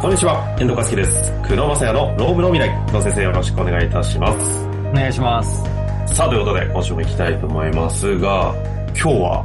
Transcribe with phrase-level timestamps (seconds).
[0.00, 1.32] こんにちは、遠藤和樹です。
[1.42, 2.86] 久野正也のロームの未来。
[2.86, 4.64] 久野先生よろしくお願いいたします。
[4.64, 5.64] お願いします。
[6.14, 8.54] さあ、ということで、今週も行きたいと思いますが、
[8.94, 9.44] 今日は、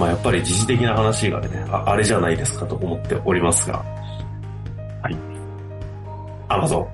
[0.00, 3.84] まあやっぱり時事的な話がね、ああれじゃないですかと思っておりますが、
[5.02, 5.16] はい。
[6.48, 6.88] アマゾ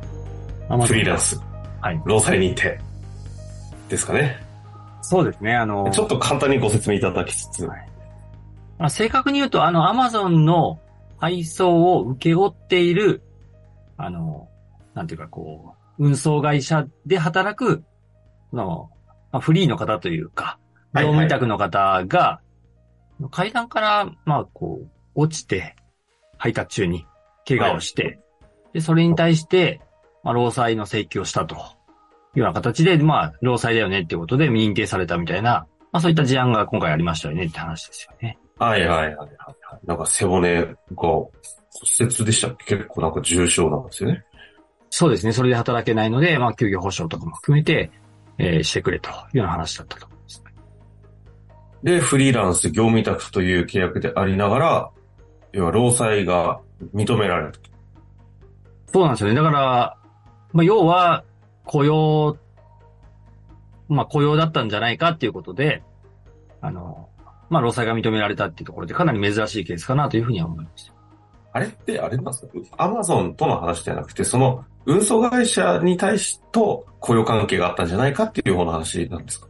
[0.68, 1.40] ン、フリーランス、
[1.80, 2.02] はい。
[2.04, 2.80] 労災認定、
[3.88, 4.44] ですかね。
[5.02, 5.54] そうですね。
[5.54, 7.88] あの、ちょっと簡単にご説明いただきつつ、はい
[8.78, 10.80] まあ正確に言うと、あの、アマゾンの
[11.22, 13.22] 配送を請け負っている、
[13.96, 14.48] あの、
[14.92, 17.84] なんていうか、こう、運送会社で働く、
[18.52, 18.90] の、
[19.30, 20.58] まあ、フリーの方というか、
[20.92, 22.40] 業務委託の方が、
[23.30, 25.76] 階段から、まあ、こう、落ちて、
[26.38, 27.06] 配達中に
[27.46, 28.18] 怪我をして、
[28.72, 29.80] で、それに対して、
[30.24, 31.54] まあ、労災の請求をしたと。
[31.54, 31.58] い
[32.36, 38.38] うような形で、まあ、労災だよねってことで認定されたみたいな、まあそういった事案が今回ありましたよねって話ですよね。
[38.62, 39.86] はいはいはいはいはい。
[39.86, 41.30] なんか背骨が骨
[42.00, 42.76] 折でしたっけ？
[42.76, 44.24] 結構なんか重症なんですよね。
[44.90, 45.32] そうですね。
[45.32, 47.90] それで働けないので、まあ、休業保障とかも含めて、
[48.38, 50.44] えーしてくれというような話だったと思います。
[51.82, 54.90] で、フリーランス業務委託という契約でありながら、
[55.52, 56.60] 要は労災が
[56.94, 57.52] 認められる。
[58.86, 59.34] そうなんですよね。
[59.34, 59.96] だから、
[60.52, 61.24] まあ、要は、
[61.64, 62.36] 雇用、
[63.88, 65.82] まあ、雇用だったんじゃないかっていうことで、
[66.60, 67.08] あの、
[67.52, 70.92] まあ、労災が認められたっていうところで、かなり珍しいケースかなというふうには思います。
[71.52, 72.46] あれってあれなんです？
[72.46, 79.48] かアマゾンとの話ではなくて、その運送会社に対しと雇用関係があったんじゃないかっていう方の話なんですか？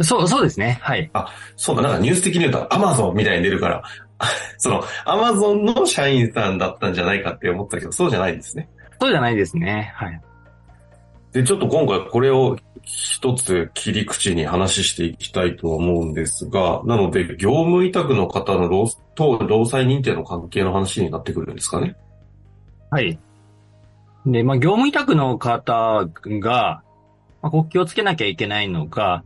[0.00, 0.78] そう、そうですね。
[0.82, 1.10] はい。
[1.56, 3.82] そうだ、なんかニュース的に言うとアマゾンみたいに出るから、
[4.58, 8.68] そのアマゾンの社員さんだったんじゃないかって思ったけど、そうじゃないんですね。
[9.00, 9.92] そうじゃないですね。
[9.96, 10.20] はい。
[11.32, 12.56] で、ちょっと今回これを
[12.90, 21.96] 一つ切り口に話していきたいと思うんですが、なので、業務委託の方の労と労災認定の関係の話になってくるんですかね？
[22.90, 23.18] はい。
[24.24, 26.06] で、まあ、業務委託の方
[26.40, 26.82] が、
[27.42, 29.22] まあ、こう気をつけなきゃいけないのが、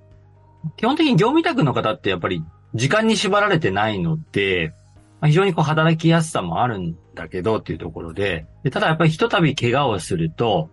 [0.77, 2.43] 基本的に業務委託の方ってやっぱり
[2.75, 4.75] 時間に縛られてないので、
[5.21, 10.69] まあ、非常にこう働きやすさもあるんだけどっていうところで、でただやっぱりひとたび怪我をすると、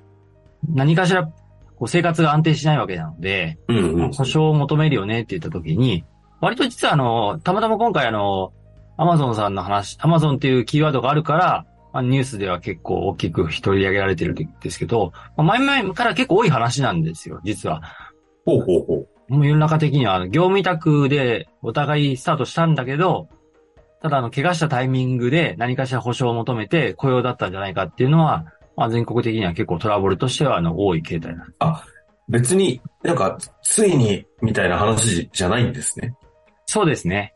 [0.67, 1.31] 何かしら
[1.79, 4.12] こう生活が安定しないわけなので、うんうん。
[4.12, 6.06] 保証を求めるよねって言った時に、
[6.41, 8.53] 割と実はあの、たまたま今回あの、
[8.97, 17.81] アマゾンさんの話、アマゾンっていうキーワードがあるから、まあ、ニュースでは結構大きく取り上げられてるんですけど、まあ、前々から結構多い話なんですよ、実は。
[18.46, 18.96] ほうほうほ
[19.29, 19.34] う。
[19.34, 23.29] もう世の中的には、業務委託でお互いスタートしたんだけど、
[24.01, 28.46] ただあの、怪我したタイミングで何かしら保証を求めて雇用だったんじゃないかっていうのは、
[28.79, 31.59] まあ、全国的には結構トラブルとしてはあの、多い形態なんです
[32.29, 36.16] 別になんか、ついにみたいな話じゃないんですね。
[36.66, 37.34] そうですね。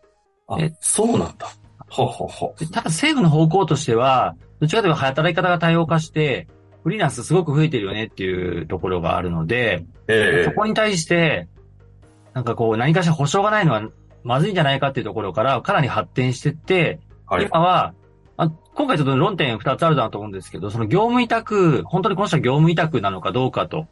[0.47, 1.49] あえ、そうなんだ。
[1.89, 2.59] ほうほうほう。
[2.59, 6.47] でただ政府の方向としては、どっちかというと働き方が多様化して、
[6.83, 11.49] フリーランスすごく増えてるよねっていうところがあるので、ええそこに対して、
[12.33, 13.89] なんかこう何かしら保証がないのは
[14.23, 17.45] まずいんじゃないかっていうところからかなり発展してって、はい。
[17.45, 17.93] 今は、あ
[18.75, 23.87] 今回ちょっと論点二つあるなと思うんですけど、その業務委託、本当にこの人は業務委託なのかどうかと、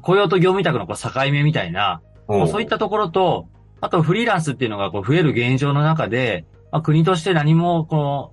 [0.00, 3.48] 雇用と業務委託のこう境目みたいな、まあそういったところと、
[3.80, 8.32] あとフリーランスっていうのがこう増える現状の中で、まあ、国として何もこの、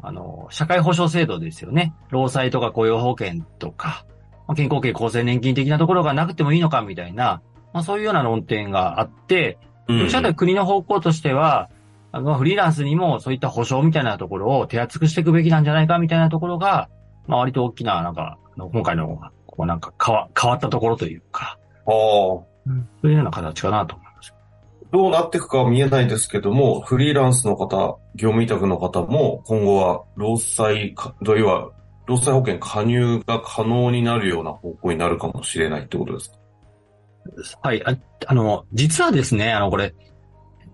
[0.00, 1.94] あの、社会保障制度ですよね。
[2.10, 4.04] 労災とか雇用保険とか、
[4.46, 7.42] まあ、健康系厚生年金的なところがなくてもいいのかみたいな、
[7.72, 9.58] まあそういうような論点があって、
[9.88, 11.70] うん、どちらか国の方向としては、
[12.10, 16.88] あの、フリーランスにもそういった保障みたいなところを手厚くしていくべきなんじゃないかみたいなところが、
[17.26, 21.92] まあ割と大きな、なんか、今回の、こうなんか変わ変わったところというか、ああ。
[21.92, 22.46] そ
[23.04, 24.34] ういうような形かなと思います。
[24.90, 31.70] どうなっていくかは見えないですけども、フリーランスの方、業務委託の方も、今後は労災か、どういうは、
[32.06, 37.68] 労災保険加入が可能になるような方向になるかもしれないってことですか？
[37.68, 37.84] はい。
[37.84, 37.94] あ
[38.26, 39.94] あの、実はですね、あの、これ、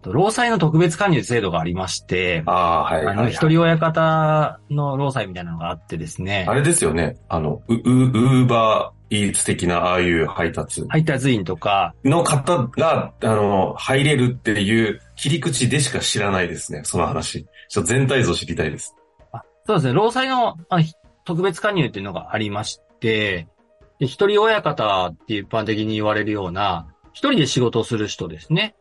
[0.05, 3.33] と労災の特別加入制度がありまして、ああ、はい、はい、あの、はい。
[3.33, 7.17] 一人親方の労災みたいなのがあってですねあ、れですよね。
[7.29, 16.83] あの、ウ、ウウーバーイーツ的なああいう配達配達員とか、の方が、あの、入れるっていう切り口でしか知らないですね。
[16.85, 17.47] その話。
[17.69, 18.95] ちょっと全体像知りたいです。
[19.67, 20.93] そうですね、労災のあひ
[21.25, 23.49] 特別加入っていうのがありまして、
[23.99, 28.75] で一人親方って一般的に言われるような、一人で仕事をする人ですね。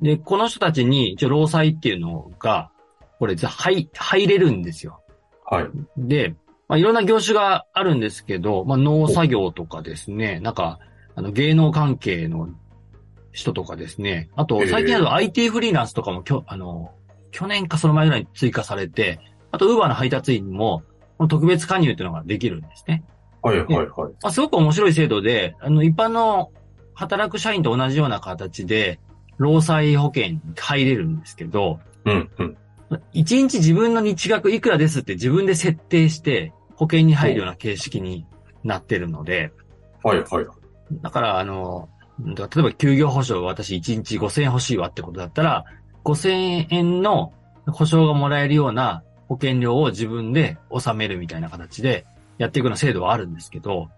[0.00, 2.70] で、この人たちに、一応労災っていうのが、
[3.18, 5.02] これ、入、入れるんですよ。
[5.44, 5.68] はい。
[5.96, 6.34] で、
[6.68, 10.78] まあ、いろんな業種があるんですけど、まあ、農作業とかですね、なんか、
[11.16, 12.48] あの、芸能関係の
[13.32, 16.92] 人とかですね、あと、最近だと IT フリーランスとかもきょ、あの、
[17.32, 19.20] 去年かその前ぐらいに追加されて、
[19.50, 20.84] あと、ウーバーの配達員も、
[21.28, 23.04] 特別加入っていうのができるんですね。
[23.42, 23.86] はいはいはい。
[23.86, 26.52] まあ、すごく面白い制度で、あの、一般の
[26.94, 29.00] 働く社員と同じような形で、
[29.40, 32.56] 労災保険に入れるんですけど、うんうん。
[33.12, 38.26] 一日自分の日額いくらですって自分で設定して保険に入るような形式に
[38.64, 39.50] なってるので、
[40.02, 40.46] はいはい。
[41.00, 41.88] だから、あの、
[42.22, 45.64] 例えば休業保障私1日5000円欲しいわってことだったら、
[46.04, 47.32] 5000円の
[47.66, 52.04] 保証がもらえるような保険料を自分で納めるみたいな形で
[52.36, 53.88] やっていくような制度はあるんですけど、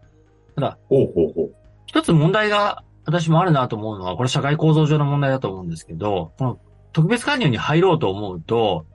[0.55, 1.55] ただ、ほうほうほう。
[1.87, 6.58] 一つ問題が私もあるなと思うのは、これ社会構造上の問題だと思うんですけど、この
[6.93, 8.87] 特別加入に入ろうと思うと、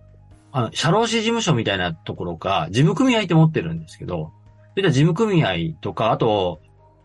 [0.52, 4.32] あの、社労士事務所みたいなところか、事務組合って持ってるんですけど、そ
[4.78, 6.62] ういった事務組合とか、あと、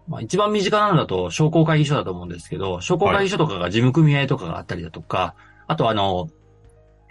[0.08, 5.34] まあ、一番身近なのだと商工会議所だと思うんですけど、商工会議所とかが事務組合とかがあったりだとか、
[5.66, 6.28] あとあの、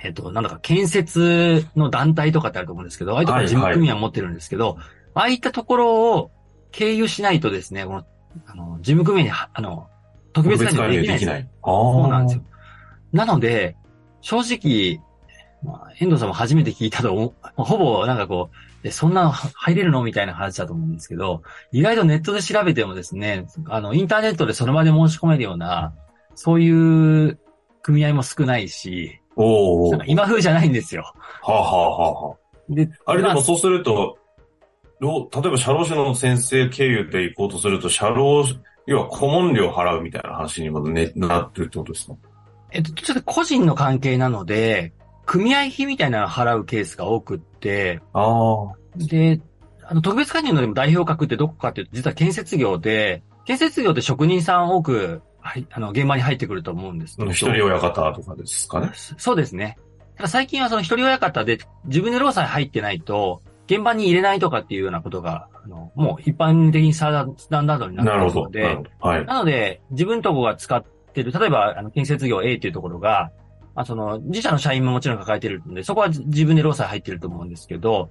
[0.04, 4.78] えっ、と、なんだか建設の団体とかってあると思うんですけど、ああいうところ事務組合持ってるんですけど、
[5.14, 6.32] ああいったところを
[6.72, 8.06] 経由しないとですね、この、
[8.48, 9.88] あの、事務組合には、あの、
[10.34, 11.36] 特別加入できないんですよ。
[11.36, 11.50] い。
[11.64, 12.44] そうなんですよ。
[13.14, 13.76] なので、
[14.22, 15.02] 正直、
[15.64, 25.94] まあ、遠藤さんも初めて聞いたと思う、 ほぼなんかこう、えそんなの入れるのみたいな話だと思うんですけど、意外とネットで調べてもですね、あの、インターネットでその場で申し込めるような、
[26.34, 27.40] そういう
[27.84, 31.14] 組合も少ないし、お今風じゃないんですよ。
[31.44, 34.18] あ、はあはあはあ、で、あれでまもそうすると、
[35.02, 40.72] ろ例えば社労士の先生経由で行こうとすると、社労士、要は顧問料払うみたいな話に
[41.16, 42.16] なってるってことですか？
[42.72, 44.94] えっと、ちょっと個人の関係なので、
[45.26, 48.74] 組合費みたいなのを払うケースが多くって、ああ。
[48.96, 49.42] で、
[49.84, 57.32] あの、特別加入のでも代表格ってどこかっていうと、実は建設業で、建設業って職人さん多く、はい、あの、現場に入ってくると思うんですけど。
[57.32, 58.92] 一人親方とかですかね？
[58.94, 59.78] そうですね。
[60.16, 68.12] ただ最近はその一人親方で自分で労災入ってないと、現場に入れないとかっていうようなことが、あの、もう一般的にスタンダードになって。
[68.12, 68.90] いるので。
[69.00, 69.26] はい。
[69.26, 70.84] なので、自分とこが使っ
[71.14, 73.32] てる、例えば、あの、建設業 A っていうところが、
[73.74, 78.10] あその、自社の社員ももちろん抱えてるんで、そこは自分で労災入ってると思うんですけど、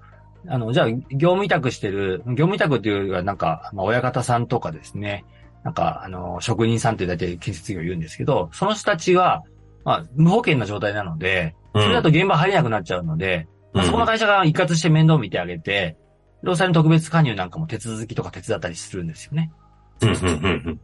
[0.49, 5.27] あの、じゃあ、業務委託してる、業務委託っていうよりは、なんか、まあ、親方さんとかですね、
[5.63, 9.43] なんか、あの、職人さんって大体建設業言うんですけど、その人たちは、
[9.85, 15.97] まあ、無保険な状態なので、それだと現場入れなくなっちゃうので、まあ、そこの会社が一括して面倒見てあげて、
[16.43, 19.53] 労災の特別加入なんかも手続きとか手伝ったりするんですよね。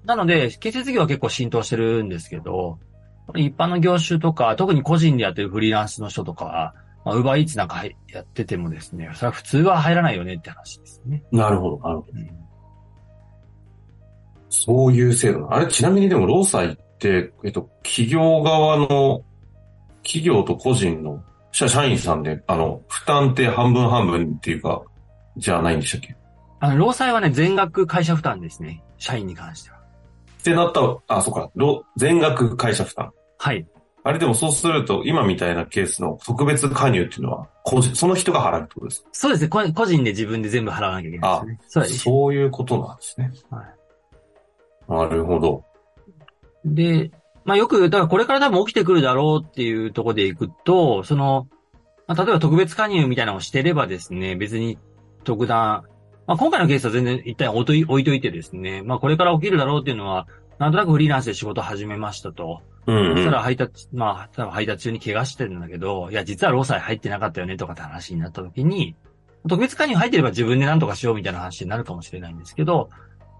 [0.04, 2.78] なので、建設業は結構浸透してるんですけど、
[3.34, 6.74] 一般の業種とか、特に個人でやってるフリーランスの人とかは、
[7.04, 11.22] まあ、ウーバーイーツなんかはいやっててもですね、それは普通は入らないよねって話ですね。
[11.32, 12.18] なるほど、なるほど。
[12.18, 12.46] うん
[14.48, 19.24] そういう制度なあれ、ちなみにでも、労災って、えっと、企業側の、
[20.02, 21.22] 企業と個人の、
[21.56, 24.82] 社社員さんで、あの、負担って半分半分っていうか、
[25.38, 26.12] じゃないんでしたっけ？
[26.12, 26.16] っ
[26.60, 28.84] あの、労災はね、全額会社負担ですね。
[28.98, 29.78] 社員に関しては。
[30.44, 33.10] てなったら、あ、そうか、労全額会社負担。
[33.38, 33.66] はい。
[34.04, 39.08] あれでもそうすると、今みたいなケースの特別加入っていうのは、個人、その人が払うってことですか？
[39.12, 39.48] そうですね。
[39.48, 41.60] こ個人で自分で全部払わなきゃいけないですね。
[41.68, 41.98] そうです。
[42.00, 43.32] そういうことなんですね。
[43.50, 43.66] はい
[44.88, 45.64] なるほど。
[46.64, 47.10] で、
[47.46, 51.48] まあよく、だからこれから多分起きてくるだろうっていうところでいくと、その、
[52.08, 54.78] まあ、例えば特別加入みたいなのをしてればですね、別に
[55.24, 55.84] 特段、
[56.26, 60.26] まあ今回のケースは全然一旦置いとい置いといてですね、まあこれから起きるだろうっていうのは、
[60.58, 62.62] なんとなくフリーランスで仕事を始めましたと。
[62.86, 63.32] うん、そしたうん。
[63.32, 68.94] ら配達、まあ、多分配達中に怪我してるんだけど、いや、実は労災入ってなかったよねとかって話になった時に、
[69.48, 72.90] 特別加入入ってれば自分で何とかしようみたいな話になるかもしれないんですけど、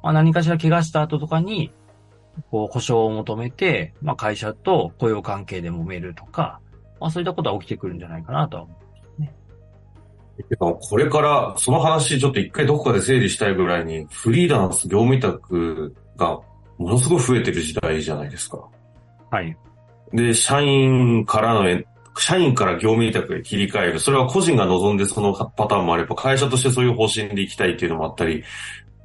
[0.03, 1.73] まあ何かしら怪我した後とかに、
[2.51, 6.61] こう、保証を求めて、まあ会社と雇用関係で揉めるとか、
[7.01, 8.87] まあそういったことは起きてくるんじゃないかなとは思う。
[10.49, 16.39] でもこれから、その話ちょっと一回どこかで整理したいぐらいに、フリーランス業務委託が
[16.79, 18.63] ものすごい増えてる時代じゃないですか。
[19.31, 19.57] はい。
[20.13, 21.87] で、社員からのえ、
[22.19, 23.99] 社員から業務委託へ切り替える。
[23.99, 28.45] それは個人が望んでそのパターンもあれば、会社としてそういう方針で行きたいっていうのもあったり、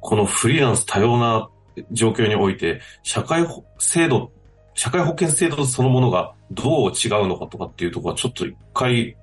[0.00, 1.48] このフリーランス多様な
[1.90, 4.32] 状況において、社会保制度、
[4.74, 9.16] 社会保険制度そのものがどう違うのかとかっていうところはちょっと一回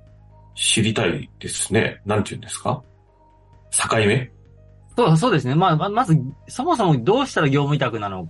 [0.56, 2.02] 知りたいですね。
[2.06, 2.82] なんて言うんですか？
[3.72, 4.32] 境目？
[4.98, 5.56] そう、そうですね。
[5.56, 8.30] まあ、ままず、そもそもどうしたら業務委託なの？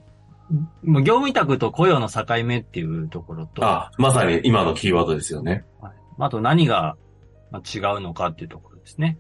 [0.84, 5.64] まあ業務委託と雇用の境目っていうところと、あ、まさに今のキーワードですよね。
[5.82, 6.98] はいあと何が
[7.50, 9.18] まあ違うのかっていうところですね。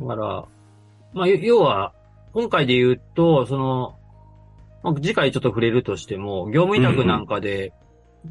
[0.00, 0.44] だから、
[1.12, 1.92] まあ、要要は、
[2.32, 3.98] 今回で言うと、その、
[4.86, 7.72] まあ次回ちょっと触れるとしても、業務委託なんかで、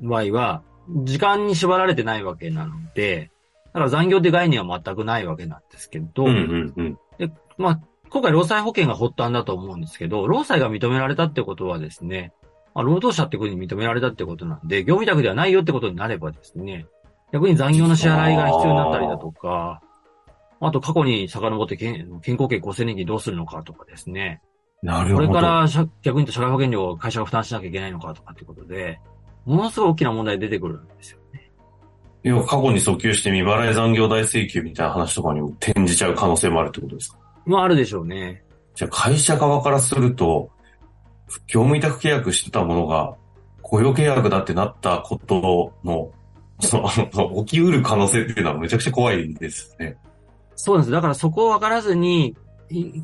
[0.02, 0.64] 場合は、
[1.04, 3.32] 時間に縛られてないわけなので、
[3.76, 7.00] から残業って概念は全くないわけなんですけど、うんうんうん。
[7.18, 12.32] で、まあ、今回労災保険が発端だと思うんですけど、労災が認められたってことはですね、
[12.74, 16.86] まあ、労働者ってことに認められたってことなんで、業務委託ではないよってことになればですね、
[17.34, 19.82] 逆に残業の支払いが必要になったりだとか、
[20.62, 24.42] あと過去に遡って健健康保険厚生年金どうするのかとかですね、
[24.86, 25.28] なるほど。
[25.28, 29.00] これから社逆に言うと社会保険料を会社が負担しなきゃいけないのかとかっていうことで、
[29.46, 31.52] ものすごい大きな問題出てくるんですよね。
[32.24, 37.18] 要は過去に訴求して未払い残業代請求みたいな話とかにも転じちゃう可能性もあるってことですか？
[37.46, 38.44] まああるでしょうね。
[38.76, 40.50] じゃあ会社側からすると、
[41.48, 43.16] 業務委託契約してたものが
[43.64, 46.12] 雇用契約だってなったことの、
[46.60, 46.78] そ
[47.14, 49.98] の、起きうる可能性っていうのはめちゃくちゃ怖いですね。
[50.56, 50.92] そうです。
[50.92, 52.36] だからそこを分からずに、い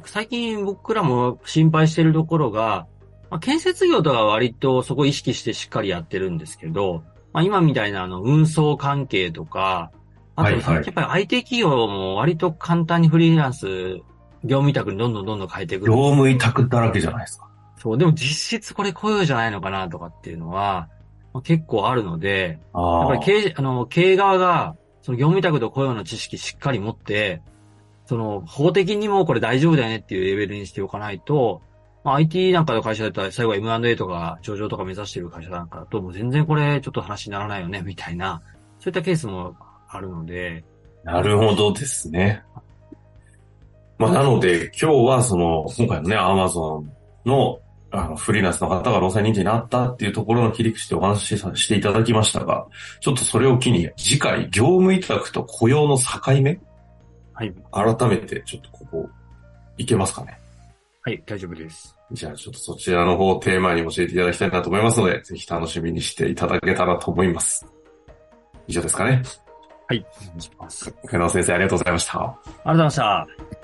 [0.05, 2.87] 最近僕らも心配してるところが、
[3.29, 7.03] まあ、建設業とかは割とそこを意識してしっかりやってるんですけど、
[7.33, 9.91] まあ、今みたいなあの運送関係とか、
[10.35, 13.67] あと、やっぱり IT 企業も割と簡単にフリーランス、
[14.43, 15.85] 業務委託にどんどんどんどん変えていく。
[15.85, 17.49] 業務委託だらけじゃないですか。
[17.77, 20.89] そう、でも実質これ雇用じゃないのかなとかっていうのは、
[21.33, 23.05] まあ、結構あるので、や。
[23.05, 27.41] っぱり経営、あの、経営側が、その業務委託と雇用の知識しっかり持って、
[28.11, 31.61] その、法的にもこれ大丈夫だよねっていうレベルにしておかないと、
[32.03, 38.41] まあ、IT なんかの会社だったら最後は M&A とか上場とか目指してる会社なんかだと、もう全然これちょっと話にならないよね、みたいな、
[38.79, 39.55] そういったケースも
[39.87, 40.65] あるので、
[41.05, 42.43] なるほどですね。
[43.97, 46.91] まあ、なので、今日はその、今回のね、アマゾン
[47.29, 47.59] の、
[47.91, 52.67] あの、フリーランスの方が労災認定になったっていうところの切り口でお話しさしていただきましたが、
[52.99, 56.59] ちょっとそれを機に、次回、業務委託と雇用の境目
[57.41, 57.95] はい。
[57.97, 59.09] 改めて、ちょっとここ、
[59.77, 60.37] いけますかね？
[61.01, 61.97] はい、大丈夫です。
[62.11, 67.65] じゃあ、ちょっとそちらの方をテーマに教えていただきたいなと思いますので、ぜひ楽しみにしていただけたらと思います。
[68.67, 69.23] 以上ですかね？
[69.87, 70.93] はい、お願いします。
[71.03, 72.19] 福野先生、ありがとうございました。
[72.19, 73.60] ありがとうございました。